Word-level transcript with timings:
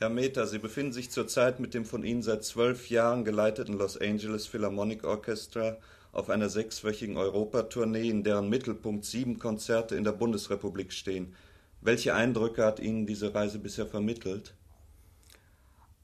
Herr 0.00 0.10
Meter, 0.10 0.46
Sie 0.46 0.60
befinden 0.60 0.92
sich 0.92 1.10
zurzeit 1.10 1.58
mit 1.58 1.74
dem 1.74 1.84
von 1.84 2.04
Ihnen 2.04 2.22
seit 2.22 2.44
zwölf 2.44 2.88
Jahren 2.88 3.24
geleiteten 3.24 3.74
Los 3.76 4.00
Angeles 4.00 4.46
Philharmonic 4.46 5.02
Orchestra 5.02 5.76
auf 6.12 6.30
einer 6.30 6.48
sechswöchigen 6.48 7.16
Europatournee, 7.16 8.08
in 8.08 8.22
deren 8.22 8.48
Mittelpunkt 8.48 9.04
sieben 9.04 9.40
Konzerte 9.40 9.96
in 9.96 10.04
der 10.04 10.12
Bundesrepublik 10.12 10.92
stehen. 10.92 11.34
Welche 11.80 12.14
Eindrücke 12.14 12.64
hat 12.64 12.78
Ihnen 12.78 13.06
diese 13.06 13.34
Reise 13.34 13.58
bisher 13.58 13.88
vermittelt? 13.88 14.54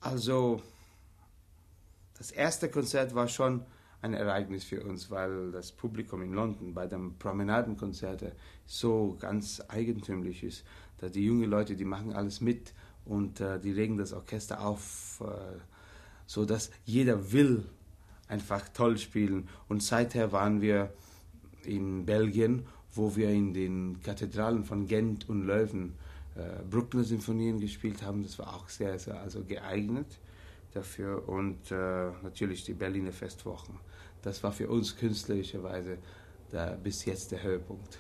Also, 0.01 0.61
das 2.19 2.33
erste 2.33 2.69
Konzert 2.69 3.15
war 3.15 3.29
schon 3.29 3.65
ein 4.03 4.13
Ereignis 4.13 4.65
für 4.65 4.83
uns, 4.83 5.09
weil 5.09 5.53
das 5.53 5.71
Publikum 5.71 6.21
in 6.23 6.33
London 6.33 6.75
bei 6.75 6.89
dem 6.89 7.17
Promenadenkonzert 7.17 8.33
so 8.67 9.17
ganz 9.21 9.63
eigentümlich 9.69 10.43
ist. 10.43 10.65
Da 10.99 11.09
die 11.09 11.25
jungen 11.25 11.49
Leute, 11.49 11.77
die 11.77 11.85
machen 11.85 12.13
alles 12.13 12.41
mit 12.41 12.73
und 13.05 13.41
äh, 13.41 13.61
die 13.61 13.73
regen 13.73 13.99
das 13.99 14.13
Orchester 14.13 14.65
auf, 14.65 15.23
äh, 15.25 15.59
so 16.27 16.45
dass 16.45 16.71
jeder 16.85 17.33
will 17.33 17.65
einfach 18.29 18.69
toll 18.71 18.99
spielen. 18.99 19.49
Und 19.69 19.83
seither 19.83 20.33
waren 20.33 20.61
wir 20.61 20.93
in 21.65 22.07
Belgien, 22.07 22.67
wo 22.93 23.17
wir 23.17 23.31
in 23.31 23.53
den 23.53 24.01
Kathedralen 24.03 24.65
von 24.65 24.87
Gent 24.87 25.29
und 25.29 25.47
Löwen 25.47 25.95
äh, 26.37 26.63
Bruckner 26.69 27.05
Sinfonien 27.05 27.61
gespielt 27.61 28.03
haben. 28.03 28.23
Das 28.23 28.39
war 28.39 28.55
auch 28.55 28.69
sehr, 28.69 28.99
sehr 28.99 29.21
also 29.21 29.45
geeignet 29.45 30.19
dafür 30.73 31.29
und 31.29 31.71
äh, 31.71 32.11
natürlich 32.23 32.65
die 32.65 32.75
Berliner 32.75 33.13
Festwochen. 33.13 33.79
Das 34.23 34.43
war 34.43 34.53
für 34.53 34.69
uns 34.69 34.97
künstlerischerweise 34.97 35.99
der, 36.51 36.77
bis 36.83 37.05
jetzt 37.05 37.31
der 37.33 37.43
Höhepunkt. 37.43 37.99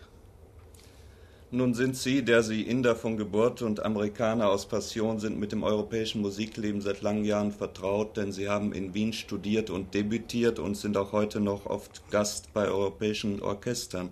Nun 1.51 1.75
sind 1.75 1.97
Sie, 1.97 2.25
der 2.25 2.43
Sie 2.43 2.63
Inder 2.63 2.97
von 2.97 3.17
Geburt 3.17 3.63
und 3.63 3.85
Amerikaner 3.85 4.49
aus 4.49 4.67
Passion 4.67 5.21
sind, 5.21 5.39
mit 5.39 5.53
dem 5.53 5.63
europäischen 5.63 6.21
Musikleben 6.21 6.81
seit 6.81 7.01
langen 7.03 7.25
Jahren 7.25 7.53
vertraut, 7.53 8.17
denn 8.17 8.33
Sie 8.33 8.49
haben 8.49 8.73
in 8.73 8.93
Wien 8.93 9.13
studiert 9.13 9.71
und 9.71 9.95
debütiert 9.95 10.59
und 10.59 10.77
sind 10.77 10.97
auch 10.97 11.13
heute 11.13 11.41
noch 11.41 11.67
oft 11.67 12.03
Gast 12.11 12.53
bei 12.53 12.67
europäischen 12.67 13.41
Orchestern. 13.41 14.11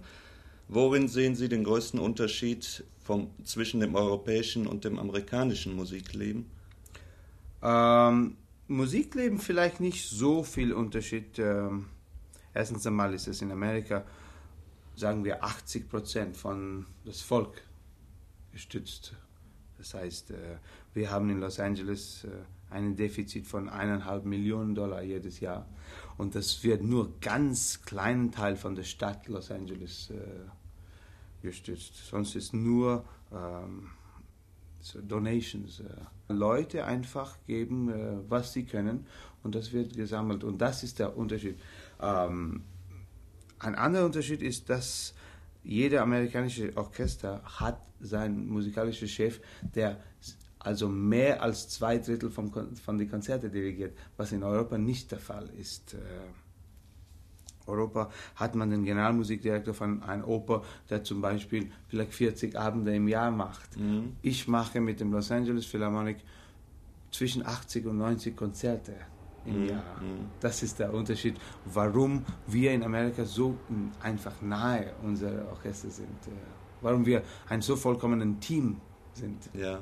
Worin 0.68 1.08
sehen 1.08 1.34
Sie 1.34 1.48
den 1.48 1.64
größten 1.64 1.98
Unterschied 1.98 2.84
vom, 3.02 3.30
zwischen 3.44 3.80
dem 3.80 3.94
europäischen 3.94 4.66
und 4.66 4.84
dem 4.84 4.98
amerikanischen 4.98 5.74
Musikleben? 5.74 6.46
Ähm, 7.62 8.36
Musikleben 8.68 9.38
vielleicht 9.38 9.80
nicht 9.80 10.08
so 10.08 10.42
viel 10.44 10.72
Unterschied. 10.72 11.38
Ähm, 11.38 11.86
erstens 12.54 12.86
einmal 12.86 13.12
ist 13.14 13.26
es 13.26 13.42
in 13.42 13.50
Amerika 13.50 14.04
sagen 14.94 15.24
wir 15.24 15.42
80 15.44 15.88
Prozent 15.88 16.36
von 16.36 16.86
das 17.04 17.20
Volk 17.20 17.62
gestützt. 18.52 19.14
Das 19.78 19.94
heißt, 19.94 20.30
äh, 20.30 20.58
wir 20.94 21.10
haben 21.10 21.28
in 21.30 21.40
Los 21.40 21.58
Angeles 21.58 22.24
äh, 22.24 22.28
einen 22.72 22.94
Defizit 22.94 23.46
von 23.46 23.68
eineinhalb 23.68 24.24
Millionen 24.24 24.74
Dollar 24.74 25.02
jedes 25.02 25.40
Jahr. 25.40 25.66
Und 26.16 26.34
das 26.34 26.62
wird 26.62 26.82
nur 26.82 27.18
ganz 27.20 27.82
kleinen 27.82 28.30
Teil 28.30 28.56
von 28.56 28.74
der 28.74 28.84
Stadt 28.84 29.26
Los 29.28 29.50
Angeles 29.50 30.10
äh, 30.10 30.20
gestützt. 31.42 31.96
Sonst 32.08 32.36
ist 32.36 32.54
nur 32.54 33.04
ähm, 33.32 33.88
so 34.80 35.00
Donations. 35.00 35.82
Leute 36.28 36.86
einfach 36.86 37.36
geben, 37.46 38.24
was 38.28 38.52
sie 38.52 38.64
können 38.64 39.06
und 39.42 39.54
das 39.54 39.72
wird 39.72 39.94
gesammelt. 39.94 40.44
Und 40.44 40.58
das 40.58 40.82
ist 40.82 40.98
der 40.98 41.16
Unterschied. 41.16 41.60
Ähm, 42.00 42.62
ein 43.62 43.74
anderer 43.74 44.04
Unterschied 44.04 44.42
ist, 44.42 44.68
dass 44.68 45.14
jeder 45.64 46.02
amerikanische 46.02 46.76
Orchester 46.76 47.40
hat 47.44 47.80
seinen 48.00 48.48
musikalischen 48.48 49.08
Chef, 49.08 49.40
der 49.74 50.00
also 50.58 50.88
mehr 50.88 51.42
als 51.42 51.68
zwei 51.68 51.98
Drittel 51.98 52.30
vom, 52.30 52.52
von 52.52 52.98
den 52.98 53.10
Konzerten 53.10 53.50
dirigiert, 53.50 53.96
was 54.16 54.32
in 54.32 54.42
Europa 54.42 54.78
nicht 54.78 55.10
der 55.10 55.18
Fall 55.18 55.48
ist. 55.58 55.94
Äh, 55.94 55.98
Europa 57.66 58.10
hat 58.34 58.54
man 58.54 58.70
den 58.70 58.84
Generalmusikdirektor 58.84 59.74
von 59.74 60.02
einer 60.02 60.26
Oper, 60.26 60.64
der 60.90 61.04
zum 61.04 61.20
Beispiel 61.20 61.70
vielleicht 61.88 62.12
40 62.12 62.58
Abende 62.58 62.94
im 62.94 63.06
Jahr 63.06 63.30
macht. 63.30 63.76
Mhm. 63.76 64.16
Ich 64.22 64.48
mache 64.48 64.80
mit 64.80 65.00
dem 65.00 65.12
Los 65.12 65.30
Angeles 65.30 65.66
Philharmonic 65.66 66.18
zwischen 67.12 67.46
80 67.46 67.86
und 67.86 67.98
90 67.98 68.36
Konzerte 68.36 68.94
im 69.44 69.62
mhm. 69.62 69.68
Jahr. 69.68 70.00
Mhm. 70.00 70.30
Das 70.40 70.62
ist 70.62 70.78
der 70.78 70.92
Unterschied, 70.92 71.36
warum 71.64 72.24
wir 72.46 72.72
in 72.72 72.82
Amerika 72.82 73.24
so 73.24 73.56
einfach 74.00 74.40
nahe 74.40 74.92
unserer 75.02 75.48
Orchester 75.50 75.90
sind. 75.90 76.08
Äh, 76.26 76.30
warum 76.80 77.06
wir 77.06 77.22
ein 77.48 77.62
so 77.62 77.76
vollkommenes 77.76 78.40
Team 78.40 78.80
sind. 79.14 79.50
Ja. 79.54 79.80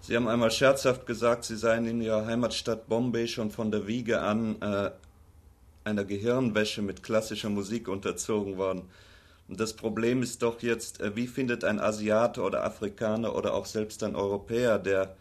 Sie 0.00 0.16
haben 0.16 0.26
einmal 0.26 0.50
scherzhaft 0.50 1.06
gesagt, 1.06 1.44
Sie 1.44 1.56
seien 1.56 1.86
in 1.86 2.00
Ihrer 2.00 2.26
Heimatstadt 2.26 2.88
Bombay 2.88 3.28
schon 3.28 3.50
von 3.50 3.70
der 3.70 3.86
Wiege 3.86 4.20
an 4.20 4.60
äh, 4.60 4.90
einer 5.84 6.04
Gehirnwäsche 6.04 6.82
mit 6.82 7.02
klassischer 7.02 7.50
Musik 7.50 7.88
unterzogen 7.88 8.56
worden. 8.56 8.82
Und 9.48 9.60
das 9.60 9.74
Problem 9.74 10.22
ist 10.22 10.42
doch 10.42 10.60
jetzt, 10.60 11.00
äh, 11.00 11.14
wie 11.14 11.26
findet 11.26 11.62
ein 11.62 11.78
Asiate 11.78 12.42
oder 12.42 12.64
Afrikaner 12.64 13.36
oder 13.36 13.54
auch 13.54 13.66
selbst 13.66 14.02
ein 14.02 14.16
Europäer, 14.16 14.78
der 14.78 15.16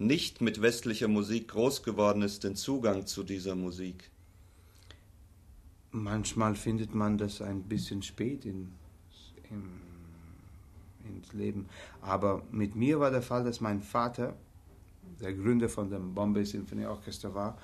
nicht 0.00 0.40
mit 0.40 0.62
westlicher 0.62 1.08
Musik 1.08 1.48
groß 1.48 1.82
geworden 1.82 2.22
ist, 2.22 2.42
den 2.44 2.56
Zugang 2.56 3.06
zu 3.06 3.22
dieser 3.22 3.54
Musik? 3.54 4.10
Manchmal 5.92 6.54
findet 6.54 6.94
man 6.94 7.18
das 7.18 7.42
ein 7.42 7.64
bisschen 7.64 8.02
spät 8.02 8.44
in, 8.46 8.72
in, 9.50 9.62
ins 11.04 11.32
Leben. 11.32 11.68
Aber 12.00 12.42
mit 12.50 12.76
mir 12.76 12.98
war 12.98 13.10
der 13.10 13.22
Fall, 13.22 13.44
dass 13.44 13.60
mein 13.60 13.82
Vater 13.82 14.34
der 15.20 15.34
Gründer 15.34 15.68
von 15.68 15.90
dem 15.90 16.14
Bombay 16.14 16.44
Symphony 16.44 16.86
Orchestra 16.86 17.34
war. 17.34 17.58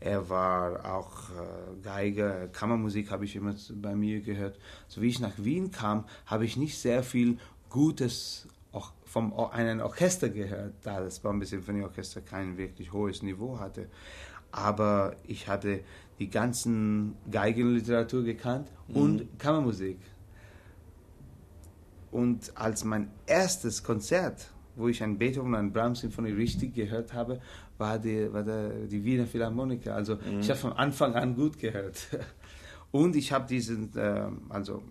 Er 0.00 0.28
war 0.30 0.84
auch 0.94 1.28
äh, 1.30 1.82
Geiger, 1.82 2.48
Kammermusik 2.48 3.10
habe 3.10 3.26
ich 3.26 3.36
immer 3.36 3.54
bei 3.74 3.94
mir 3.94 4.20
gehört. 4.20 4.58
So 4.88 5.02
wie 5.02 5.08
ich 5.08 5.20
nach 5.20 5.36
Wien 5.36 5.70
kam, 5.70 6.04
habe 6.24 6.46
ich 6.46 6.56
nicht 6.56 6.78
sehr 6.78 7.02
viel 7.02 7.38
Gutes 7.68 8.46
auch 8.72 8.92
vom 9.04 9.32
einem 9.34 9.80
Orchester 9.80 10.28
gehört, 10.28 10.74
da 10.82 11.00
das 11.00 11.22
Orchestra 11.24 12.20
kein 12.20 12.56
wirklich 12.56 12.92
hohes 12.92 13.22
Niveau 13.22 13.58
hatte. 13.58 13.88
Aber 14.50 15.16
ich 15.26 15.48
hatte 15.48 15.80
die 16.18 16.28
ganzen 16.28 17.16
Geigenliteratur 17.30 18.22
gekannt 18.22 18.70
mhm. 18.88 18.96
und 18.96 19.38
Kammermusik. 19.38 19.98
Und 22.10 22.52
als 22.56 22.84
mein 22.84 23.10
erstes 23.26 23.82
Konzert, 23.82 24.50
wo 24.76 24.88
ich 24.88 25.02
ein 25.02 25.18
Beethoven 25.18 25.54
und 25.54 25.58
ein 25.58 25.72
Brahms 25.72 26.00
Symphonie 26.00 26.32
richtig 26.32 26.74
gehört 26.74 27.14
habe, 27.14 27.40
war 27.78 27.98
die, 27.98 28.32
war 28.32 28.42
der, 28.42 28.68
die 28.86 29.02
Wiener 29.04 29.26
Philharmoniker. 29.26 29.94
Also 29.94 30.16
mhm. 30.16 30.40
ich 30.40 30.50
habe 30.50 30.58
von 30.58 30.72
Anfang 30.74 31.14
an 31.14 31.34
gut 31.34 31.58
gehört. 31.58 32.08
Und 32.90 33.16
ich 33.16 33.32
habe 33.32 33.46
diesen 33.46 33.96
äh, 33.96 34.28
also 34.50 34.82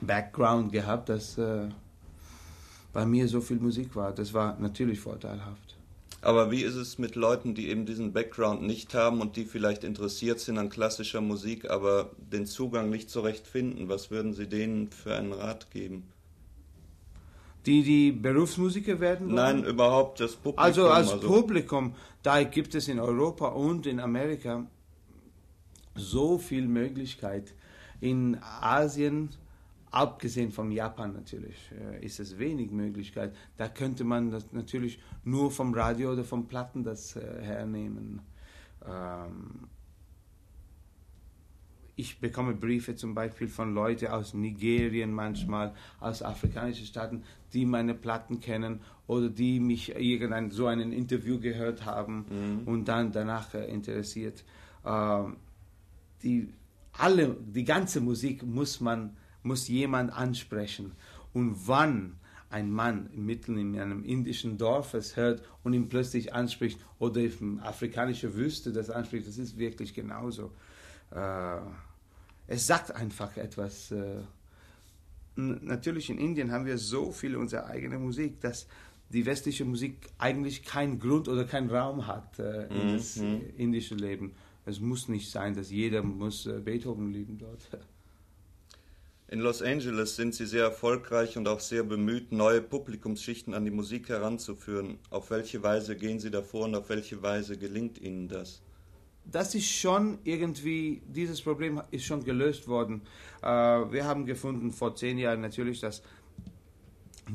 Background 0.00 0.72
gehabt, 0.72 1.08
dass 1.08 1.36
äh, 1.38 1.68
bei 2.92 3.06
mir 3.06 3.28
so 3.28 3.40
viel 3.40 3.58
Musik 3.58 3.94
war. 3.96 4.12
Das 4.12 4.34
war 4.34 4.58
natürlich 4.58 5.00
vorteilhaft. 5.00 5.76
Aber 6.22 6.50
wie 6.50 6.62
ist 6.62 6.74
es 6.74 6.98
mit 6.98 7.14
Leuten, 7.14 7.54
die 7.54 7.68
eben 7.68 7.86
diesen 7.86 8.12
Background 8.12 8.62
nicht 8.62 8.94
haben 8.94 9.20
und 9.22 9.36
die 9.36 9.44
vielleicht 9.44 9.84
interessiert 9.84 10.38
sind 10.38 10.58
an 10.58 10.68
klassischer 10.68 11.22
Musik, 11.22 11.70
aber 11.70 12.10
den 12.18 12.46
Zugang 12.46 12.90
nicht 12.90 13.08
so 13.08 13.22
recht 13.22 13.46
finden? 13.46 13.88
Was 13.88 14.10
würden 14.10 14.34
Sie 14.34 14.46
denen 14.46 14.90
für 14.90 15.14
einen 15.14 15.32
Rat 15.32 15.70
geben? 15.70 16.04
Die, 17.64 17.82
die 17.82 18.12
Berufsmusiker 18.12 19.00
werden 19.00 19.28
wollen? 19.28 19.36
Nein, 19.36 19.64
überhaupt 19.64 20.20
das 20.20 20.34
Publikum. 20.34 20.64
Also 20.64 20.88
als 20.88 21.12
also. 21.12 21.26
Publikum, 21.26 21.94
da 22.22 22.42
gibt 22.42 22.74
es 22.74 22.88
in 22.88 22.98
Europa 22.98 23.48
und 23.48 23.86
in 23.86 24.00
Amerika 24.00 24.66
so 25.94 26.38
viel 26.38 26.66
Möglichkeit. 26.66 27.54
In 28.00 28.38
Asien 28.42 29.30
Abgesehen 29.90 30.52
von 30.52 30.70
Japan 30.70 31.12
natürlich 31.12 31.56
äh, 31.72 32.04
ist 32.04 32.20
es 32.20 32.38
wenig 32.38 32.70
Möglichkeit. 32.70 33.34
Da 33.56 33.68
könnte 33.68 34.04
man 34.04 34.30
das 34.30 34.52
natürlich 34.52 35.00
nur 35.24 35.50
vom 35.50 35.74
Radio 35.74 36.12
oder 36.12 36.24
vom 36.24 36.46
Platten 36.46 36.84
das 36.84 37.16
äh, 37.16 37.42
hernehmen. 37.42 38.20
Ähm 38.86 39.68
ich 41.96 42.18
bekomme 42.18 42.54
Briefe 42.54 42.96
zum 42.96 43.14
Beispiel 43.14 43.48
von 43.48 43.74
Leuten 43.74 44.06
aus 44.06 44.32
Nigerien 44.32 45.12
manchmal, 45.12 45.74
aus 45.98 46.22
afrikanischen 46.22 46.86
Staaten, 46.86 47.24
die 47.52 47.66
meine 47.66 47.92
Platten 47.92 48.40
kennen 48.40 48.80
oder 49.06 49.28
die 49.28 49.60
mich 49.60 49.94
irgendein 49.96 50.50
so 50.50 50.66
ein 50.66 50.92
Interview 50.92 51.38
gehört 51.38 51.84
haben 51.84 52.24
mhm. 52.30 52.66
und 52.66 52.86
dann 52.86 53.12
danach 53.12 53.52
äh, 53.54 53.66
interessiert. 53.66 54.44
Ähm 54.84 55.36
die 56.22 56.52
alle, 56.92 57.36
die 57.40 57.64
ganze 57.64 58.00
Musik 58.00 58.42
muss 58.42 58.80
man 58.80 59.16
muss 59.42 59.68
jemand 59.68 60.12
ansprechen. 60.12 60.92
Und 61.32 61.66
wann 61.66 62.16
ein 62.50 62.70
Mann 62.70 63.08
mitten 63.14 63.56
in 63.56 63.78
einem 63.78 64.04
indischen 64.04 64.58
Dorf 64.58 64.94
es 64.94 65.16
hört 65.16 65.42
und 65.62 65.72
ihn 65.72 65.88
plötzlich 65.88 66.34
anspricht 66.34 66.80
oder 66.98 67.20
in 67.20 67.60
afrikanischer 67.60 68.34
Wüste 68.34 68.72
das 68.72 68.90
anspricht, 68.90 69.28
das 69.28 69.38
ist 69.38 69.56
wirklich 69.56 69.94
genauso. 69.94 70.50
Äh, 71.12 71.58
es 72.48 72.66
sagt 72.66 72.94
einfach 72.94 73.36
etwas. 73.36 73.92
Äh, 73.92 74.22
natürlich 75.36 76.10
in 76.10 76.18
Indien 76.18 76.50
haben 76.50 76.66
wir 76.66 76.76
so 76.76 77.12
viel 77.12 77.36
unsere 77.36 77.66
eigene 77.66 77.98
Musik, 77.98 78.40
dass 78.40 78.66
die 79.10 79.26
westliche 79.26 79.64
Musik 79.64 80.08
eigentlich 80.18 80.64
keinen 80.64 80.98
Grund 80.98 81.28
oder 81.28 81.44
keinen 81.44 81.70
Raum 81.70 82.06
hat 82.06 82.38
äh, 82.38 82.66
in 82.66 82.88
Mhm, 82.88 82.92
das 82.96 83.16
mhm. 83.16 83.40
indische 83.56 83.94
Leben. 83.94 84.32
Es 84.66 84.80
muss 84.80 85.08
nicht 85.08 85.30
sein, 85.30 85.54
dass 85.54 85.70
jeder 85.70 86.02
muss 86.02 86.46
äh, 86.46 86.60
Beethoven 86.60 87.12
lieben 87.12 87.38
dort. 87.38 87.68
In 89.32 89.38
Los 89.38 89.62
Angeles 89.62 90.16
sind 90.16 90.34
Sie 90.34 90.44
sehr 90.44 90.64
erfolgreich 90.64 91.38
und 91.38 91.46
auch 91.46 91.60
sehr 91.60 91.84
bemüht, 91.84 92.32
neue 92.32 92.60
Publikumsschichten 92.60 93.54
an 93.54 93.64
die 93.64 93.70
Musik 93.70 94.08
heranzuführen. 94.08 94.98
Auf 95.08 95.30
welche 95.30 95.62
Weise 95.62 95.94
gehen 95.94 96.18
Sie 96.18 96.32
davor 96.32 96.64
und 96.64 96.74
auf 96.74 96.88
welche 96.88 97.22
Weise 97.22 97.56
gelingt 97.56 98.00
Ihnen 98.00 98.26
das? 98.26 98.60
das 99.30 99.54
ist 99.54 99.70
schon 99.70 100.18
irgendwie, 100.24 101.02
dieses 101.06 101.40
Problem 101.42 101.80
ist 101.92 102.04
schon 102.04 102.24
gelöst 102.24 102.66
worden. 102.66 103.02
Äh, 103.40 103.46
wir 103.46 104.04
haben 104.04 104.26
gefunden 104.26 104.72
vor 104.72 104.96
zehn 104.96 105.18
Jahren 105.18 105.40
natürlich, 105.40 105.78
dass 105.78 106.02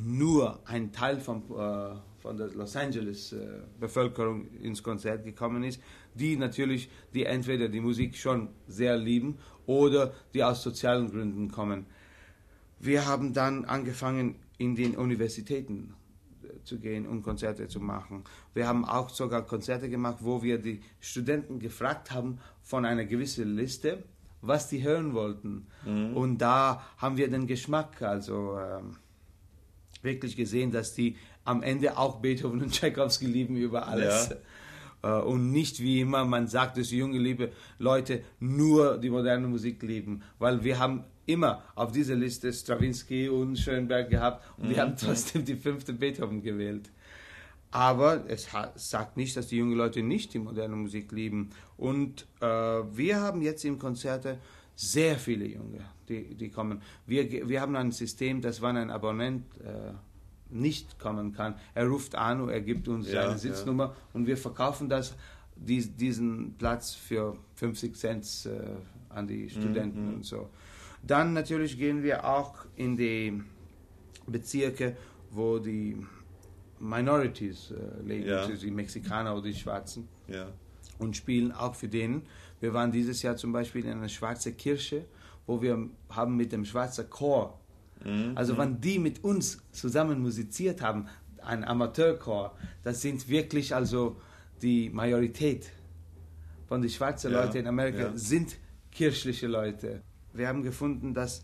nur 0.03 0.59
ein 0.65 0.91
Teil 0.91 1.21
von, 1.21 1.44
äh, 1.57 1.95
von 2.19 2.36
der 2.36 2.48
Los 2.50 2.75
Angeles 2.75 3.33
äh, 3.33 4.57
ins 4.62 4.83
Konzert 4.83 5.24
gekommen 5.24 5.63
ist, 5.63 5.80
die 6.13 6.36
natürlich, 6.36 6.89
die 7.13 7.24
entweder 7.24 7.69
die 7.69 7.80
Musik 7.80 8.18
schon 8.18 8.50
sehr 8.68 8.98
lieben 8.98 9.38
oder 9.67 10.13
die 10.33 10.44
aus 10.44 10.63
sozialen 10.63 11.12
Gründen 11.12 11.51
kommen. 11.51 11.85
Wir 12.79 13.06
haben 13.06 13.33
dann 13.33 13.65
angefangen, 13.65 14.35
in 14.57 14.75
den 14.75 14.95
Universitäten 14.95 15.94
äh, 16.44 16.63
zu 16.63 16.79
gehen 16.79 17.07
und 17.07 17.23
Konzerte 17.23 17.67
zu 17.67 17.79
machen. 17.79 18.23
Wir 18.53 18.67
haben 18.67 18.85
auch 18.85 19.09
sogar 19.09 19.41
Konzerte 19.41 19.89
gemacht, 19.89 20.17
wo 20.21 20.44
wir 20.44 20.57
die 20.59 20.81
Studenten 21.00 21.59
gefragt 21.59 22.12
haben 22.12 22.39
von 22.62 22.85
einer 22.85 23.06
gewissen 23.06 23.56
Liste, 23.56 24.03
was 24.41 24.69
die 24.69 24.83
hören 24.83 25.13
wollten. 25.13 25.67
Und 26.15 26.38
da 26.38 26.85
haben 26.97 27.17
wir 27.17 27.29
den 27.29 27.47
Geschmack, 27.47 28.01
also 28.01 28.57
ähm, 28.59 28.97
wirklich 30.01 30.35
gesehen, 30.35 30.71
dass 30.71 30.94
die 30.94 31.17
am 31.44 31.63
Ende 31.63 31.97
auch 31.97 32.19
Beethoven 32.21 32.62
und 32.62 32.71
Tchaikovsky 32.71 33.25
lieben 33.25 33.56
über 33.56 33.88
alles. 33.88 34.31
Äh, 34.31 34.38
Und 35.05 35.51
nicht 35.51 35.79
wie 35.79 36.01
immer, 36.01 36.25
man 36.25 36.47
sagt, 36.47 36.77
dass 36.77 36.91
junge 36.91 37.19
liebe 37.19 37.51
Leute 37.77 38.23
nur 38.39 38.97
die 38.97 39.09
moderne 39.09 39.47
Musik 39.47 39.83
lieben, 39.83 40.23
weil 40.39 40.63
wir 40.63 40.79
haben 40.79 41.03
immer 41.25 41.63
auf 41.75 41.91
dieser 41.91 42.15
Liste 42.15 42.51
Stravinsky 42.51 43.29
und 43.29 43.57
Schönberg 43.57 44.09
gehabt 44.09 44.43
und 44.57 44.69
wir 44.69 44.81
haben 44.81 44.95
trotzdem 44.97 45.45
die 45.45 45.55
fünfte 45.55 45.93
Beethoven 45.93 46.41
gewählt. 46.41 46.89
Aber 47.71 48.23
es 48.29 48.47
sagt 48.75 49.17
nicht, 49.17 49.35
dass 49.35 49.47
die 49.47 49.57
jungen 49.57 49.75
Leute 49.75 50.01
nicht 50.01 50.33
die 50.33 50.39
moderne 50.39 50.77
Musik 50.77 51.11
lieben. 51.11 51.49
Und 51.75 52.25
äh, 52.39 52.45
wir 52.45 53.19
haben 53.19 53.41
jetzt 53.41 53.65
im 53.65 53.79
Konzerte 53.79 54.37
sehr 54.75 55.17
viele 55.17 55.45
Junge, 55.45 55.81
die, 56.07 56.35
die 56.35 56.49
kommen. 56.49 56.81
Wir, 57.05 57.49
wir 57.49 57.59
haben 57.59 57.75
ein 57.75 57.91
System, 57.91 58.39
dass 58.41 58.61
wenn 58.61 58.77
ein 58.77 58.89
Abonnent 58.91 59.43
äh, 59.57 59.91
nicht 60.55 60.97
kommen 60.99 61.33
kann, 61.33 61.55
er 61.73 61.87
ruft 61.87 62.15
an 62.15 62.41
und 62.41 62.49
er 62.49 62.61
gibt 62.61 62.87
uns 62.87 63.11
Ja, 63.11 63.23
seine 63.27 63.37
Sitznummer 63.37 63.95
und 64.13 64.25
wir 64.27 64.37
verkaufen 64.37 64.89
das, 64.89 65.15
dies, 65.55 65.95
diesen 65.95 66.55
Platz 66.57 66.93
für 66.95 67.35
50 67.55 67.95
Cent 67.95 68.25
äh, 68.45 69.13
an 69.13 69.27
die 69.27 69.49
Studenten 69.49 70.15
und 70.15 70.25
so. 70.25 70.49
Dann 71.03 71.33
natürlich 71.33 71.77
gehen 71.77 72.01
wir 72.03 72.25
auch 72.27 72.65
in 72.75 72.97
die 72.97 73.41
Bezirke, 74.27 74.97
wo 75.31 75.59
die 75.59 75.97
Minorities 76.79 77.71
äh, 77.71 78.01
leben, 78.07 78.27
Ja. 78.27 78.41
also 78.41 78.55
die 78.65 78.71
Mexikaner 78.71 79.33
oder 79.33 79.43
die 79.43 79.53
Schwarzen, 79.55 80.07
Ja. 80.27 80.47
und 80.99 81.15
spielen 81.15 81.51
auch 81.51 81.75
für 81.75 81.87
denen. 81.87 82.23
Wir 82.59 82.73
waren 82.73 82.91
dieses 82.91 83.21
Jahr 83.21 83.37
zum 83.37 83.51
Beispiel 83.51 83.85
in 83.85 83.91
einer 83.91 84.09
schwarzen 84.09 84.55
Kirche, 84.57 85.05
wo 85.45 85.61
wir 85.61 85.89
haben 86.09 86.35
mit 86.35 86.51
dem 86.51 86.65
schwarzen 86.65 87.09
Chor, 87.09 87.59
also 88.36 88.57
wenn 88.57 88.81
die 88.81 89.00
mit 89.00 89.24
uns 89.24 89.63
zusammen 89.71 90.21
musiziert 90.21 90.81
haben, 90.81 91.07
ein 91.42 91.63
Amateurchor, 91.63 92.56
das 92.83 93.01
sind 93.01 93.27
wirklich 93.30 93.74
also 93.74 94.18
die 94.62 94.89
Majorität 94.89 95.71
von 96.68 96.81
den 96.81 96.89
schwarzen 96.89 97.31
Ja, 97.31 97.44
Leuten 97.44 97.57
in 97.57 97.68
Amerika 97.68 98.00
ja. 98.00 98.12
sind 98.15 98.57
kirchliche 98.92 99.47
Leute. 99.47 100.01
Wir 100.33 100.47
haben 100.47 100.63
gefunden, 100.63 101.13
dass 101.13 101.44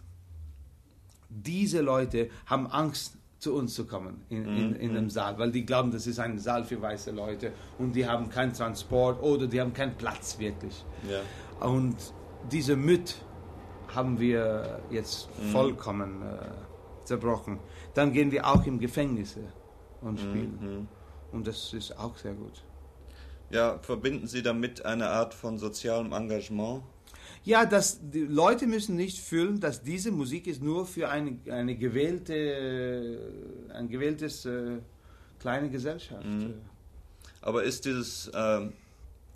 diese 1.30 1.82
Leute 1.82 2.30
haben 2.46 2.68
Angst, 2.68 3.18
zu 3.42 3.56
uns 3.56 3.74
zu 3.74 3.88
kommen 3.88 4.22
in, 4.30 4.46
in, 4.56 4.76
in 4.76 4.94
dem 4.94 5.10
Saal, 5.10 5.40
weil 5.40 5.52
die 5.52 5.66
glauben, 5.66 5.90
das 5.90 6.06
ist 6.06 6.20
ein 6.20 6.38
Saal 6.38 6.64
für 6.64 6.80
weiße 6.80 7.10
Leute 7.10 7.52
und 7.80 7.96
die 7.96 8.06
haben 8.06 8.30
keinen 8.30 8.54
Transport 8.54 9.20
oder 9.24 9.48
die 9.48 9.60
haben 9.60 9.74
keinen 9.74 9.96
Platz 9.96 10.38
wirklich. 10.38 10.86
Ja. 11.10 11.68
Und 11.68 11.96
diese 12.52 12.76
Myth 12.76 13.16
haben 13.96 14.20
wir 14.20 14.82
jetzt 14.90 15.30
vollkommen 15.52 16.22
äh, 16.22 17.06
zerbrochen. 17.06 17.60
Dann 17.94 18.14
gehen 18.14 18.32
wir 18.32 18.48
auch 18.48 18.66
im 18.66 18.80
Gefängnisse 18.80 19.42
und 20.02 20.20
spielen. 20.20 20.88
Und 21.32 21.48
das 21.48 21.74
ist 21.74 21.98
auch 21.98 22.18
sehr 22.18 22.34
gut. 22.34 22.64
Ja, 23.50 23.80
verbinden 23.80 24.28
Sie 24.28 24.42
damit 24.42 24.86
eine 24.86 25.10
Art 25.10 25.34
von 25.34 25.58
sozialem 25.58 26.14
Engagement? 26.14 26.84
Ja, 27.44 27.66
dass 27.66 28.00
die 28.02 28.22
Leute 28.22 28.68
müssen 28.68 28.96
nicht 28.96 29.20
fühlen, 29.20 29.60
dass 29.60 29.84
diese 29.84 30.12
Musik 30.12 30.48
ist 30.48 30.62
nur 30.62 30.86
für 30.86 31.10
eine, 31.10 31.38
eine 31.50 31.76
gewählte, 31.76 33.20
ein 33.74 33.90
gewähltes 33.90 34.46
äh, 34.46 34.78
kleine 35.40 35.70
Gesellschaft. 35.70 36.26
Aber 37.42 37.64
ist 37.64 37.86
dieses 37.86 38.28
äh, 38.28 38.70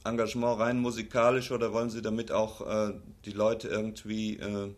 Engagement 0.05 0.59
rein 0.59 0.79
musikalisch 0.79 1.51
oder 1.51 1.73
wollen 1.73 1.89
Sie 1.89 2.01
damit 2.01 2.31
auch 2.31 2.61
äh, 2.61 2.93
die 3.25 3.31
Leute 3.31 3.67
irgendwie 3.67 4.37
äh, 4.37 4.73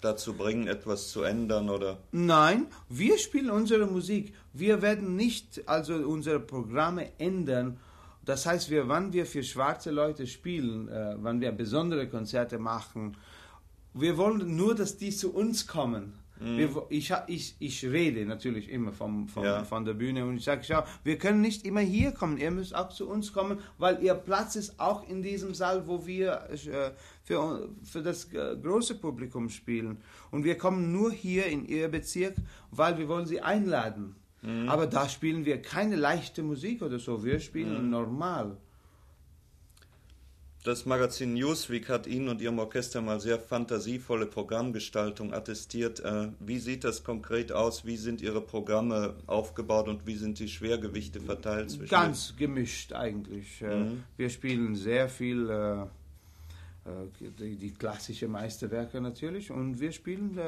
dazu 0.00 0.34
bringen, 0.34 0.68
etwas 0.68 1.08
zu 1.08 1.22
ändern 1.22 1.68
oder? 1.68 1.98
Nein, 2.12 2.66
wir 2.88 3.18
spielen 3.18 3.50
unsere 3.50 3.86
Musik. 3.86 4.34
Wir 4.52 4.80
werden 4.82 5.16
nicht 5.16 5.68
also 5.68 5.94
unsere 5.94 6.40
Programme 6.40 7.10
ändern. 7.18 7.78
Das 8.24 8.46
heißt, 8.46 8.70
wir, 8.70 8.88
wann 8.88 9.12
wir 9.12 9.26
für 9.26 9.42
schwarze 9.42 9.90
Leute 9.90 10.26
spielen, 10.26 10.88
äh, 10.88 11.14
wann 11.18 11.40
wir 11.40 11.50
besondere 11.52 12.08
Konzerte 12.08 12.58
machen, 12.58 13.16
wir 13.94 14.16
wollen 14.16 14.56
nur, 14.56 14.74
dass 14.74 14.96
die 14.96 15.10
zu 15.10 15.34
uns 15.34 15.66
kommen. 15.66 16.12
Wir, 16.40 16.74
wo- 16.74 16.86
ich, 16.88 17.12
ich, 17.26 17.56
ich 17.58 17.84
rede 17.84 18.24
natürlich 18.24 18.68
immer 18.70 18.92
vom, 18.92 19.28
vom, 19.28 19.44
Ja. 19.44 19.64
von 19.64 19.84
der 19.84 19.94
Bühne 19.94 20.24
und 20.24 20.36
ich 20.36 20.44
sage, 20.44 20.62
schau, 20.64 20.84
wir 21.04 21.18
können 21.18 21.40
nicht 21.40 21.64
immer 21.66 21.80
hier 21.80 22.12
kommen, 22.12 22.38
ihr 22.38 22.50
müsst 22.50 22.74
auch 22.74 22.90
zu 22.90 23.08
uns 23.08 23.32
kommen, 23.32 23.58
weil 23.78 24.02
ihr 24.02 24.14
Platz 24.14 24.54
ist 24.56 24.78
auch 24.78 25.08
in 25.08 25.22
diesem 25.22 25.54
Saal, 25.54 25.86
wo 25.88 26.06
wir 26.06 26.42
äh, 26.50 26.90
für, 27.24 27.68
für 27.82 28.02
das 28.02 28.32
äh, 28.32 28.56
große 28.62 28.94
Publikum 28.96 29.48
spielen. 29.48 29.98
Und 30.30 30.44
wir 30.44 30.56
kommen 30.56 30.92
nur 30.92 31.10
hier 31.10 31.46
in 31.46 31.66
ihr 31.66 31.88
Bezirk, 31.88 32.34
weil 32.70 32.96
wir 32.98 33.08
wollen 33.08 33.26
sie 33.26 33.40
einladen. 33.40 34.14
Aber 34.68 34.86
da 34.86 35.08
spielen 35.08 35.44
wir 35.44 35.60
keine 35.60 35.96
leichte 35.96 36.44
Musik 36.44 36.82
oder 36.82 37.00
so, 37.00 37.24
wir 37.24 37.40
spielen 37.40 37.90
normal. 37.90 38.56
Das 40.64 40.86
Magazin 40.86 41.34
Newsweek 41.34 41.88
hat 41.88 42.06
Ihnen 42.06 42.28
und 42.28 42.40
Ihrem 42.40 42.58
Orchester 42.58 43.00
mal 43.00 43.20
sehr 43.20 43.38
fantasievolle 43.38 44.26
Programmgestaltung 44.26 45.32
attestiert. 45.32 46.00
Äh, 46.00 46.30
wie 46.40 46.58
sieht 46.58 46.82
das 46.82 47.04
konkret 47.04 47.52
aus? 47.52 47.84
Wie 47.84 47.96
sind 47.96 48.20
Ihre 48.20 48.40
Programme 48.40 49.14
aufgebaut 49.26 49.88
und 49.88 50.04
wie 50.06 50.16
sind 50.16 50.38
die 50.40 50.48
Schwergewichte 50.48 51.20
verteilt 51.20 51.70
zwischen 51.70 51.88
Ganz 51.90 52.34
gemischt 52.36 52.92
eigentlich. 52.92 53.62
Äh, 53.62 53.86
Wir 54.16 54.30
spielen 54.30 54.74
sehr 54.74 55.08
viel 55.08 55.48
äh, 55.48 55.86
die, 57.38 57.56
die 57.56 57.70
klassische 57.70 58.26
Meisterwerke 58.26 59.00
natürlich 59.00 59.50
und 59.50 59.78
wir 59.80 59.92
spielen 59.92 60.38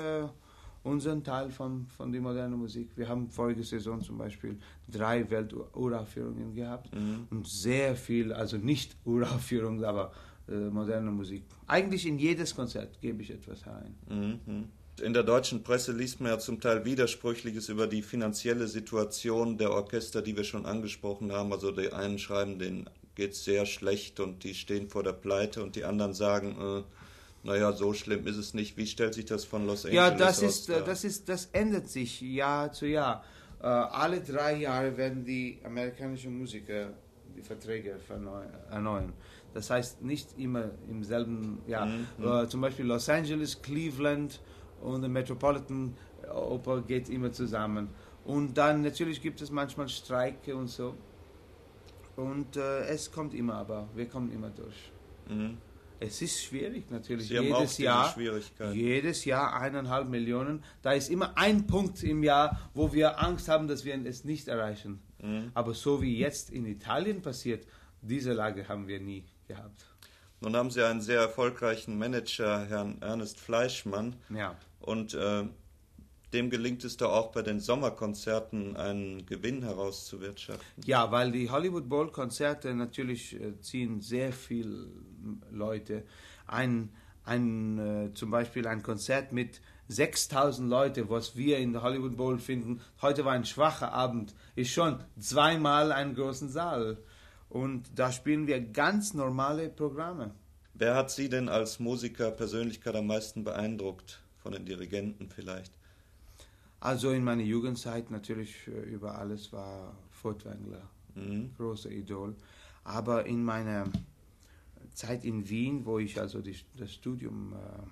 unseren 0.83 1.23
Teil 1.23 1.51
von, 1.51 1.87
von 1.97 2.13
der 2.13 2.21
modernen 2.21 2.59
Musik. 2.59 2.91
Wir 2.97 3.09
haben 3.09 3.29
vorige 3.29 3.63
Saison 3.63 4.01
zum 4.03 4.19
Beispiel 4.19 4.59
drei 4.89 5.29
Welturaufführungen 5.31 6.55
gehabt 6.55 6.91
und 7.31 7.47
sehr 7.47 7.97
viel, 7.97 8.33
also 8.33 8.57
nicht 8.57 8.97
Uraufführungen, 9.05 9.85
aber 9.85 10.13
äh, 10.49 10.71
moderne 10.71 11.11
Musik. 11.11 11.45
Eigentlich 11.67 12.07
in 12.07 12.19
jedes 12.19 12.55
Konzert 12.55 13.01
gebe 13.01 13.23
ich 13.23 13.31
etwas 13.31 13.65
herein. 13.65 13.95
Mhm. 14.09 14.69
In 15.03 15.15
der 15.15 15.23
deutschen 15.23 15.63
Presse 15.63 15.93
liest 15.93 16.21
man 16.21 16.33
ja 16.33 16.39
zum 16.39 16.61
Teil 16.61 16.85
Widersprüchliches 16.85 17.69
über 17.69 17.87
die 17.87 18.03
finanzielle 18.03 18.67
Situation 18.67 19.57
der 19.57 19.71
Orchester, 19.71 20.21
die 20.21 20.37
wir 20.37 20.45
schon 20.45 20.67
angesprochen 20.67 21.33
haben. 21.33 21.53
Also 21.53 21.71
die 21.71 21.93
einen 21.93 22.19
schreiben, 22.19 22.59
denen 22.59 22.91
geht 23.15 23.33
es 23.33 23.45
sehr 23.45 23.65
schlecht 23.65 24.21
und 24.21 24.45
die 24.45 24.55
stehen 24.55 24.89
vor 24.89 25.03
der 25.03 25.13
Pleite 25.13 25.63
und 25.63 25.77
die 25.77 25.85
anderen 25.85 26.13
sagen, 26.13 26.57
äh, 26.61 26.83
naja, 27.43 27.73
so 27.73 27.93
schlimm 27.95 28.27
ist 28.27 28.37
es 28.37 28.55
nicht. 28.55 28.77
Wie 28.77 28.87
stellt 28.87 29.15
sich 29.15 29.25
das 29.25 29.45
von 29.45 29.67
Los 29.67 29.85
Angeles 29.85 29.97
Ja, 29.97 30.11
das 30.11 30.39
aus 30.39 30.43
ist, 30.43 30.69
äh, 30.69 30.75
dar? 30.75 30.83
das 30.85 31.05
ist, 31.05 31.29
das 31.29 31.47
ändert 31.53 31.89
sich 31.89 32.21
Jahr 32.21 32.73
zu 32.73 32.87
Jahr. 32.87 33.25
Äh, 33.63 33.67
alle 33.67 34.21
drei 34.21 34.57
Jahre 34.57 34.97
werden 34.97 35.25
die 35.25 35.59
amerikanischen 35.65 36.39
Musiker 36.39 36.93
die 37.37 37.43
Verträge 37.43 37.97
erneuern. 38.71 39.13
Das 39.55 39.71
heißt 39.71 40.03
nicht 40.03 40.39
immer 40.39 40.71
im 40.89 41.03
selben 41.03 41.61
Jahr. 41.67 41.89
Äh, 42.21 42.47
zum 42.49 42.61
Beispiel 42.61 42.87
Los 42.87 43.09
Angeles, 43.09 43.61
Cleveland 43.63 44.41
und 44.83 45.01
der 45.01 45.11
Metropolitan 45.11 45.97
Oper 46.33 46.83
geht 46.83 47.09
immer 47.09 47.33
zusammen. 47.33 47.89
Und 48.25 48.57
dann 48.57 48.83
natürlich 48.83 49.21
gibt 49.23 49.41
es 49.41 49.51
manchmal 49.51 49.89
Streike 49.89 50.55
und 50.55 50.69
so. 50.69 50.95
Und 52.17 52.57
äh, 52.57 52.81
es 52.87 53.11
kommt 53.11 53.35
immer, 53.35 53.55
aber 53.55 53.89
wir 53.95 54.07
kommen 54.07 54.31
immer 54.33 54.51
durch. 54.51 54.93
Mhm. 55.29 55.57
Es 56.03 56.23
ist 56.23 56.43
schwierig 56.43 56.91
natürlich. 56.91 57.29
Sie 57.29 57.35
jedes 57.35 57.77
Jahr, 57.77 58.17
jedes 58.73 59.25
Jahr 59.27 59.61
eineinhalb 59.61 60.09
Millionen. 60.09 60.65
Da 60.81 60.93
ist 60.93 61.11
immer 61.11 61.37
ein 61.37 61.67
Punkt 61.67 62.03
im 62.03 62.23
Jahr, 62.23 62.59
wo 62.73 62.93
wir 62.95 63.21
Angst 63.23 63.49
haben, 63.49 63.69
dass 63.69 63.85
wir 63.85 63.95
es 64.07 64.25
nicht 64.25 64.49
erreichen. 64.49 65.03
Mhm. 65.23 65.51
Aber 65.53 65.75
so 65.75 66.01
wie 66.01 66.17
jetzt 66.19 66.51
in 66.51 66.65
Italien 66.65 67.21
passiert, 67.21 67.67
diese 68.01 68.33
Lage 68.33 68.67
haben 68.67 68.89
wir 68.89 68.99
nie 68.99 69.25
gehabt. 69.47 69.85
Nun 70.41 70.57
haben 70.57 70.71
Sie 70.71 70.83
einen 70.83 71.03
sehr 71.03 71.21
erfolgreichen 71.21 71.99
Manager, 71.99 72.67
Herrn 72.67 72.97
Ernest 73.03 73.39
Fleischmann. 73.39 74.17
Ja. 74.31 74.57
Und 74.81 75.13
äh, 75.13 75.45
dem 76.33 76.51
gelingt 76.51 76.85
es 76.85 76.97
doch 76.97 77.13
auch 77.13 77.33
bei 77.33 77.43
den 77.43 77.61
Sommerkonzerten 77.61 78.77
einen 78.77 79.27
Gewinn 79.27 79.63
herauszuwirtschaften. 79.63 80.85
Ja, 80.85 81.11
weil 81.11 81.33
die 81.33 81.51
Hollywood 81.51 81.89
Bowl 81.89 82.11
Konzerte 82.11 82.75
natürlich 82.75 83.41
äh, 83.41 83.61
ziehen 83.61 84.01
sehr 84.01 84.33
viel 84.33 84.89
Leute. 85.51 86.05
Ein, 86.47 86.91
ein 87.25 87.79
äh, 87.79 88.15
zum 88.15 88.31
Beispiel 88.31 88.67
ein 88.67 88.83
Konzert 88.83 89.33
mit 89.33 89.61
6000 89.89 90.71
Leute, 90.71 91.11
was 91.11 91.37
wir 91.37 91.59
in 91.59 91.73
der 91.73 91.83
Hollywood 91.83 92.17
Bowl 92.17 92.39
finden. 92.39 92.81
Heute 93.03 93.25
war 93.25 93.33
ein 93.33 93.45
schwacher 93.45 93.93
Abend, 93.93 94.35
ist 94.55 94.71
schon 94.71 95.03
zweimal 95.19 95.91
einen 95.91 96.15
großen 96.15 96.49
Saal. 96.49 96.99
Und 97.49 97.99
da 97.99 98.13
spielen 98.13 98.47
wir 98.47 98.61
ganz 98.61 99.15
normale 99.15 99.69
Programme. 99.69 100.33
Wer 100.75 100.95
hat 100.95 101.11
Sie 101.11 101.29
denn 101.29 101.49
als 101.49 101.81
Musiker, 101.81 102.31
Persönlichkeit 102.31 102.95
am 102.95 103.09
meisten 103.09 103.43
beeindruckt? 103.43 104.21
Von 104.37 104.53
den 104.53 104.65
Dirigenten 104.65 105.29
vielleicht? 105.29 105.73
Also 106.81 107.11
in 107.11 107.23
meiner 107.25 107.43
Jugendzeit 107.43 108.11
natürlich 108.11 108.67
äh, 108.67 108.71
über 108.71 109.19
alles 109.19 109.53
war 109.53 109.95
Furtwängler, 110.11 110.89
Mhm. 111.15 111.55
großer 111.57 111.91
Idol. 111.91 112.35
Aber 112.85 113.27
in 113.27 113.45
meiner 113.45 113.87
Zeit 114.95 115.25
in 115.25 115.49
Wien, 115.49 115.85
wo 115.85 115.99
ich 115.99 116.19
also 116.19 116.41
die, 116.41 116.57
das 116.79 116.93
Studium 116.95 117.53
äh, 117.53 117.83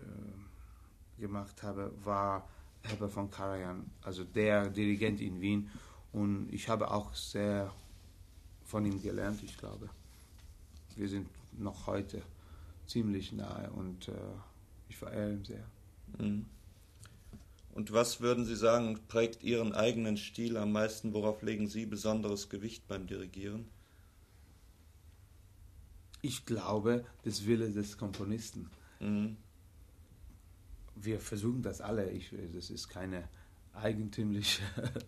äh, 0.00 1.20
gemacht 1.20 1.62
habe, 1.62 1.92
war 2.04 2.48
Herbert 2.82 3.12
von 3.12 3.30
Karajan, 3.30 3.90
also 4.02 4.24
der 4.24 4.68
Dirigent 4.70 5.20
in 5.20 5.40
Wien. 5.40 5.70
Und 6.12 6.48
ich 6.52 6.68
habe 6.68 6.90
auch 6.90 7.14
sehr 7.14 7.72
von 8.64 8.84
ihm 8.84 9.00
gelernt, 9.00 9.42
ich 9.42 9.56
glaube. 9.56 9.88
Wir 10.96 11.08
sind 11.08 11.28
noch 11.52 11.86
heute 11.86 12.22
ziemlich 12.86 13.32
nahe 13.32 13.70
und 13.70 14.08
äh, 14.08 14.12
ich 14.88 14.96
verehre 14.96 15.32
ihn 15.34 15.44
sehr. 15.44 15.64
Mhm. 16.18 16.46
Und 17.78 17.92
was 17.92 18.20
würden 18.20 18.44
Sie 18.44 18.56
sagen, 18.56 18.98
prägt 19.06 19.44
Ihren 19.44 19.72
eigenen 19.72 20.16
Stil 20.16 20.56
am 20.56 20.72
meisten? 20.72 21.14
Worauf 21.14 21.42
legen 21.42 21.68
Sie 21.68 21.86
besonderes 21.86 22.48
Gewicht 22.48 22.88
beim 22.88 23.06
Dirigieren? 23.06 23.68
Ich 26.20 26.44
glaube, 26.44 27.04
das 27.22 27.46
Wille 27.46 27.70
des 27.70 27.96
Komponisten. 27.96 28.68
Mhm. 28.98 29.36
Wir 30.96 31.20
versuchen 31.20 31.62
das 31.62 31.80
alle. 31.80 32.10
Ich, 32.10 32.34
das 32.52 32.70
ist 32.70 32.88
keine 32.88 33.28
eigentümliche 33.74 34.64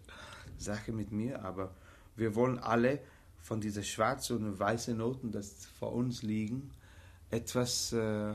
Sache 0.56 0.92
mit 0.92 1.10
mir, 1.10 1.42
aber 1.42 1.74
wir 2.14 2.36
wollen 2.36 2.60
alle 2.60 3.00
von 3.42 3.60
dieser 3.60 3.82
schwarzen 3.82 4.46
und 4.46 4.60
weißen 4.60 4.96
Noten, 4.96 5.32
das 5.32 5.66
vor 5.80 5.92
uns 5.92 6.22
liegen, 6.22 6.70
etwas 7.30 7.92
äh, 7.92 8.32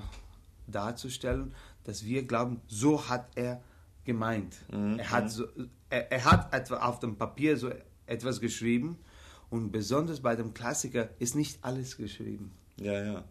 darzustellen, 0.68 1.56
dass 1.86 2.04
wir 2.04 2.28
glauben, 2.28 2.60
so 2.68 3.08
hat 3.08 3.30
er 3.36 3.64
gemeint. 4.06 4.56
Mhm. 4.72 5.00
Er, 5.00 5.12
hat 5.12 5.32
so, 5.32 5.46
er, 5.90 6.12
er 6.12 6.26
hat 6.26 6.54
etwa 6.54 6.78
auf 6.78 7.00
dem 7.00 7.18
Papier 7.18 7.58
so 7.58 7.72
etwas 8.06 8.40
geschrieben 8.40 8.98
und 9.50 9.72
besonders 9.72 10.22
bei 10.22 10.36
dem 10.36 10.54
Klassiker 10.54 11.10
ist 11.20 11.36
nicht 11.36 11.64
alles 11.64 11.98
geschrieben. 11.98 12.52
Ja, 12.80 13.04
ja. 13.04 13.24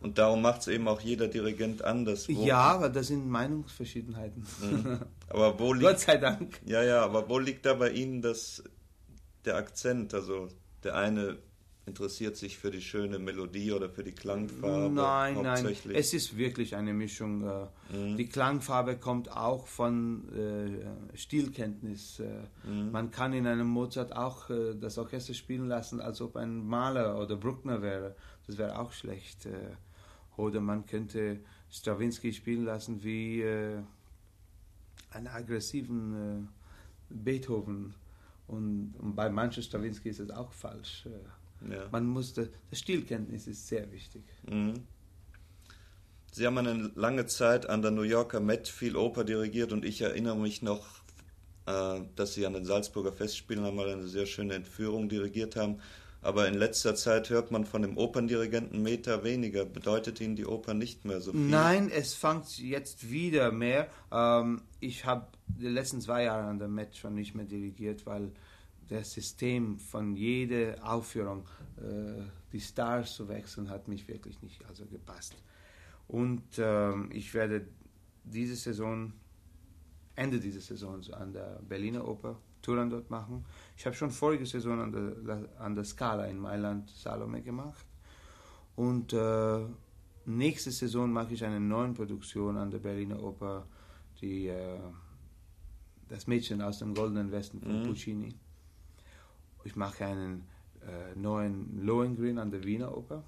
Und 0.00 0.16
darum 0.16 0.40
macht 0.40 0.62
es 0.62 0.68
eben 0.68 0.88
auch 0.88 1.00
jeder 1.00 1.28
Dirigent 1.28 1.84
anders. 1.84 2.26
Ja, 2.28 2.58
aber 2.58 2.88
das 2.88 3.08
sind 3.08 3.28
Meinungsverschiedenheiten. 3.28 4.46
Mhm. 4.62 5.00
Aber 5.28 5.58
wo 5.58 5.68
Gott 5.68 5.78
liegt, 5.78 6.00
sei 6.00 6.16
Dank. 6.16 6.60
ja, 6.66 6.82
ja, 6.82 7.04
aber 7.04 7.28
wo 7.28 7.38
liegt 7.38 7.64
da 7.64 7.74
bei 7.74 7.90
Ihnen 7.90 8.20
das, 8.20 8.64
der 9.44 9.54
Akzent? 9.54 10.12
Also 10.12 10.48
der 10.82 10.96
eine 10.96 11.38
interessiert 11.90 12.36
sich 12.36 12.56
für 12.56 12.70
die 12.70 12.80
schöne 12.80 13.18
Melodie 13.18 13.72
oder 13.72 13.88
für 13.90 14.02
die 14.04 14.12
Klangfarbe 14.12 14.94
Nein, 14.94 15.42
nein, 15.42 15.66
es 15.94 16.14
ist 16.14 16.36
wirklich 16.36 16.74
eine 16.76 16.92
Mischung. 16.94 17.42
äh, 17.46 17.66
Mhm. 17.92 18.16
Die 18.16 18.26
Klangfarbe 18.28 18.96
kommt 18.96 19.26
auch 19.36 19.66
von 19.66 20.28
äh, 20.32 21.16
Stilkenntnis. 21.16 22.20
äh, 22.20 22.46
Mhm. 22.68 22.92
Man 22.92 23.10
kann 23.10 23.32
in 23.32 23.46
einem 23.46 23.66
Mozart 23.66 24.14
auch 24.14 24.48
äh, 24.50 24.74
das 24.80 24.96
Orchester 24.98 25.34
spielen 25.34 25.66
lassen, 25.68 26.00
als 26.00 26.20
ob 26.20 26.36
ein 26.36 26.64
Maler 26.66 27.18
oder 27.20 27.36
Bruckner 27.36 27.82
wäre. 27.82 28.14
Das 28.46 28.56
wäre 28.58 28.78
auch 28.78 28.92
schlecht. 28.92 29.46
äh. 29.46 29.52
Oder 30.36 30.60
man 30.60 30.86
könnte 30.86 31.40
Stravinsky 31.70 32.32
spielen 32.32 32.64
lassen 32.64 33.02
wie 33.02 33.42
äh, 33.42 33.78
einen 35.10 35.26
aggressiven 35.26 36.48
Beethoven. 37.08 37.94
Und, 38.46 38.94
und 38.98 39.14
bei 39.14 39.28
manchen 39.28 39.62
Stravinsky 39.62 40.08
ist 40.10 40.20
es 40.20 40.30
auch 40.30 40.52
falsch. 40.52 41.06
Ja. 41.68 41.88
Man 41.90 42.06
muss, 42.06 42.32
das, 42.34 42.48
das 42.70 42.78
Stilkenntnis 42.78 43.46
ist 43.46 43.66
sehr 43.66 43.90
wichtig. 43.92 44.22
Mhm. 44.48 44.74
Sie 46.32 46.46
haben 46.46 46.58
eine 46.58 46.92
lange 46.94 47.26
Zeit 47.26 47.68
an 47.68 47.82
der 47.82 47.90
New 47.90 48.02
Yorker 48.02 48.40
Met 48.40 48.68
viel 48.68 48.96
Oper 48.96 49.24
dirigiert 49.24 49.72
und 49.72 49.84
ich 49.84 50.00
erinnere 50.00 50.36
mich 50.36 50.62
noch, 50.62 50.86
äh, 51.66 52.00
dass 52.14 52.34
Sie 52.34 52.46
an 52.46 52.52
den 52.52 52.64
Salzburger 52.64 53.12
Festspielen 53.12 53.64
einmal 53.64 53.90
eine 53.90 54.06
sehr 54.06 54.26
schöne 54.26 54.54
Entführung 54.54 55.08
dirigiert 55.08 55.56
haben. 55.56 55.80
Aber 56.22 56.46
in 56.46 56.54
letzter 56.54 56.94
Zeit 56.94 57.30
hört 57.30 57.50
man 57.50 57.64
von 57.64 57.80
dem 57.82 57.96
Operndirigenten 57.96 58.82
Meter 58.82 59.24
weniger. 59.24 59.64
Bedeutet 59.64 60.20
Ihnen 60.20 60.36
die 60.36 60.44
Oper 60.44 60.74
nicht 60.74 61.04
mehr 61.04 61.20
so 61.20 61.32
viel? 61.32 61.40
Nein, 61.40 61.90
es 61.90 62.12
fängt 62.12 62.58
jetzt 62.58 63.10
wieder 63.10 63.50
mehr. 63.50 63.88
Ähm, 64.12 64.62
ich 64.80 65.06
habe 65.06 65.26
die 65.46 65.68
letzten 65.68 66.00
zwei 66.00 66.24
Jahre 66.24 66.44
an 66.44 66.58
der 66.58 66.68
Met 66.68 66.96
schon 66.96 67.14
nicht 67.14 67.34
mehr 67.34 67.46
dirigiert, 67.46 68.04
weil 68.04 68.32
das 68.90 69.12
System 69.12 69.78
von 69.78 70.16
jeder 70.16 70.76
Aufführung, 70.82 71.46
äh, 71.78 72.22
die 72.52 72.60
Stars 72.60 73.14
zu 73.14 73.28
wechseln, 73.28 73.70
hat 73.70 73.88
mich 73.88 74.06
wirklich 74.08 74.42
nicht 74.42 74.64
also 74.66 74.84
gepasst. 74.86 75.36
Und 76.08 76.42
ähm, 76.58 77.08
ich 77.12 77.32
werde 77.34 77.66
diese 78.24 78.56
Saison, 78.56 79.12
Ende 80.16 80.40
dieser 80.40 80.60
Saison 80.60 81.02
so 81.02 81.12
an 81.14 81.32
der 81.32 81.60
Berliner 81.68 82.06
Oper 82.06 82.36
Turandot 82.62 83.08
machen. 83.10 83.44
Ich 83.76 83.86
habe 83.86 83.96
schon 83.96 84.10
vorige 84.10 84.44
Saison 84.44 84.80
an 84.80 84.92
der, 84.92 85.48
an 85.60 85.74
der 85.74 85.84
Scala 85.84 86.26
in 86.26 86.38
Mailand 86.38 86.90
Salome 86.90 87.40
gemacht. 87.42 87.86
Und 88.76 89.12
äh, 89.12 89.60
nächste 90.26 90.70
Saison 90.72 91.10
mache 91.12 91.34
ich 91.34 91.44
eine 91.44 91.60
neue 91.60 91.92
Produktion 91.92 92.56
an 92.56 92.70
der 92.70 92.80
Berliner 92.80 93.22
Oper, 93.22 93.66
die 94.20 94.48
äh, 94.48 94.78
Das 96.08 96.26
Mädchen 96.26 96.60
aus 96.60 96.80
dem 96.80 96.92
Goldenen 96.92 97.30
Westen 97.30 97.60
von 97.60 97.82
Mhm. 97.82 97.86
Puccini. 97.86 98.34
Ich 99.64 99.76
mache 99.76 100.04
einen 100.06 100.46
äh, 100.82 101.18
neuen 101.18 101.84
Lohengrin 101.84 102.38
an 102.38 102.50
der 102.50 102.64
Wiener 102.64 102.96
Oper 102.96 103.22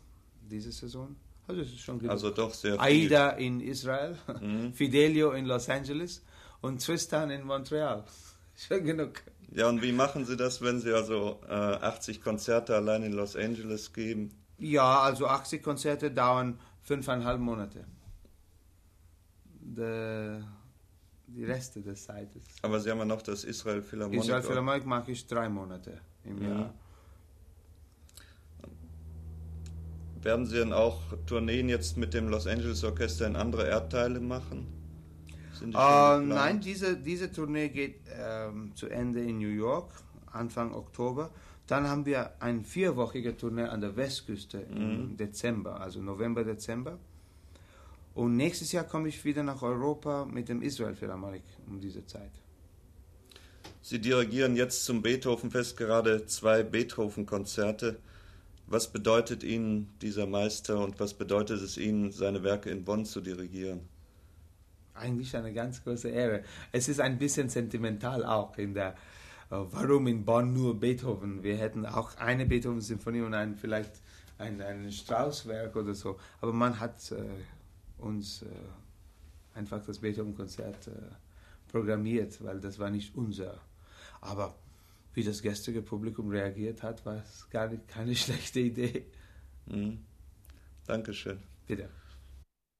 diese 0.50 0.72
Saison. 0.72 1.16
Also 1.46 1.62
es 1.62 1.68
ist 1.68 1.80
schon 1.80 1.98
genug. 1.98 2.12
Also 2.12 2.30
doch 2.30 2.54
sehr 2.54 2.72
viel. 2.72 2.80
Aida 2.80 3.30
in 3.30 3.60
Israel, 3.60 4.16
Mhm. 4.40 4.72
Fidelio 4.72 5.32
in 5.32 5.46
Los 5.46 5.68
Angeles 5.68 6.22
und 6.60 6.84
Tristan 6.84 7.30
in 7.30 7.42
Montreal. 7.44 8.04
Schon 8.56 8.84
genug. 8.84 9.14
Ja, 9.54 9.68
und 9.68 9.82
wie 9.82 9.92
machen 9.92 10.24
Sie 10.26 10.36
das, 10.36 10.60
wenn 10.60 10.80
Sie 10.80 10.92
also 10.92 11.40
äh, 11.48 11.52
80 11.52 12.20
Konzerte 12.22 12.76
allein 12.76 13.02
in 13.02 13.12
Los 13.12 13.34
Angeles 13.34 13.92
geben? 13.92 14.30
Ja, 14.58 15.00
also 15.00 15.26
80 15.26 15.62
Konzerte 15.62 16.10
dauern 16.10 16.58
fünfeinhalb 16.82 17.40
Monate. 17.40 17.84
Die, 19.60 20.44
die 21.28 21.44
Reste 21.44 21.80
des 21.80 22.04
Zeites. 22.04 22.44
Aber 22.60 22.78
Sie 22.78 22.90
haben 22.90 22.98
ja 22.98 23.04
noch 23.06 23.22
das 23.22 23.44
Israel 23.44 23.82
Philharmonic. 23.82 24.22
Israel 24.22 24.42
Philharmonic 24.42 24.86
mache 24.86 25.12
ich 25.12 25.26
drei 25.26 25.48
Monate 25.48 26.00
im 26.24 26.36
Mhm. 26.36 26.42
Jahr. 26.42 26.74
Werden 30.22 30.46
Sie 30.46 30.56
denn 30.56 30.72
auch 30.72 31.00
Tourneen 31.26 31.68
jetzt 31.68 31.96
mit 31.96 32.14
dem 32.14 32.28
Los 32.28 32.46
Angeles 32.46 32.84
Orchester 32.84 33.26
in 33.26 33.34
andere 33.36 33.66
Erdteile 33.66 34.20
machen? 34.20 34.66
Die 35.60 35.66
geplant? 35.66 36.28
nein, 36.28 36.60
diese, 36.60 36.96
diese 36.96 37.30
Tournee 37.32 37.68
geht 37.68 38.00
ähm, 38.18 38.72
zu 38.74 38.88
Ende 38.88 39.20
in 39.20 39.38
New 39.38 39.48
York, 39.48 39.90
Anfang 40.32 40.74
Oktober. 40.74 41.30
Dann 41.66 41.88
haben 41.88 42.04
wir 42.06 42.40
eine 42.40 42.62
vierwöchige 42.62 43.36
Tournee 43.36 43.64
an 43.64 43.80
der 43.80 43.96
Westküste 43.96 44.58
im 44.58 45.10
Mhm. 45.12 45.16
Dezember, 45.16 45.80
also 45.80 46.00
November, 46.00 46.44
Dezember. 46.44 46.98
Und 48.14 48.36
nächstes 48.36 48.72
Jahr 48.72 48.84
komme 48.84 49.08
ich 49.08 49.24
wieder 49.24 49.42
nach 49.42 49.62
Europa 49.62 50.24
mit 50.24 50.48
dem 50.48 50.62
Israel 50.62 50.94
Philharmonic 50.94 51.42
um 51.68 51.80
diese 51.80 52.04
Zeit. 52.06 52.32
Sie 53.84 53.98
dirigieren 53.98 54.54
jetzt 54.54 54.84
zum 54.84 55.02
Beethovenfest 55.02 55.76
gerade 55.76 56.24
zwei 56.26 56.62
Beethoven-Konzerte. 56.62 57.96
Was 58.68 58.92
bedeutet 58.92 59.42
Ihnen 59.42 59.90
dieser 60.00 60.24
Meister 60.26 60.78
und 60.78 61.00
was 61.00 61.14
bedeutet 61.14 61.60
es 61.60 61.76
Ihnen, 61.76 62.12
seine 62.12 62.44
Werke 62.44 62.70
in 62.70 62.84
Bonn 62.84 63.04
zu 63.04 63.20
dirigieren? 63.20 63.80
Eigentlich 64.94 65.34
eine 65.34 65.52
ganz 65.52 65.82
große 65.82 66.08
Ehre. 66.08 66.44
Es 66.70 66.88
ist 66.88 67.00
ein 67.00 67.18
bisschen 67.18 67.48
sentimental 67.48 68.24
auch 68.24 68.56
in 68.56 68.72
der, 68.72 68.90
äh, 69.50 69.56
warum 69.72 70.06
in 70.06 70.24
Bonn 70.24 70.52
nur 70.52 70.78
Beethoven? 70.78 71.42
Wir 71.42 71.56
hätten 71.56 71.84
auch 71.84 72.16
eine 72.18 72.46
Beethoven-Symphonie 72.46 73.22
und 73.22 73.34
ein, 73.34 73.56
vielleicht 73.56 74.00
ein, 74.38 74.62
ein 74.62 74.92
Straußwerk 74.92 75.74
oder 75.74 75.94
so. 75.94 76.20
Aber 76.40 76.52
man 76.52 76.78
hat 76.78 77.10
äh, 77.10 77.24
uns 77.98 78.42
äh, 78.42 78.46
einfach 79.58 79.84
das 79.84 79.98
Beethoven-Konzert 79.98 80.86
äh, 80.86 80.92
programmiert, 81.66 82.42
weil 82.44 82.60
das 82.60 82.78
war 82.78 82.88
nicht 82.88 83.16
unser. 83.16 83.60
Aber 84.22 84.54
wie 85.14 85.22
das 85.22 85.42
gestrige 85.42 85.82
Publikum 85.82 86.30
reagiert 86.30 86.82
hat, 86.82 87.04
war 87.04 87.16
es 87.16 87.50
gar 87.50 87.68
nicht, 87.68 87.86
keine 87.88 88.14
schlechte 88.16 88.60
Idee. 88.60 89.04
Mhm. 89.66 89.98
Dankeschön. 90.86 91.42
Bitte. 91.66 91.90